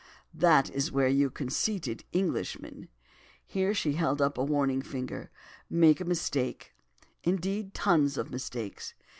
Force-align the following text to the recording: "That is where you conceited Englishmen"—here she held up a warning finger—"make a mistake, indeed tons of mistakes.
"That 0.33 0.71
is 0.71 0.91
where 0.91 1.07
you 1.07 1.29
conceited 1.29 2.05
Englishmen"—here 2.11 3.75
she 3.75 3.93
held 3.93 4.19
up 4.19 4.35
a 4.35 4.43
warning 4.43 4.81
finger—"make 4.81 6.01
a 6.01 6.05
mistake, 6.05 6.73
indeed 7.23 7.75
tons 7.75 8.17
of 8.17 8.31
mistakes. 8.31 8.95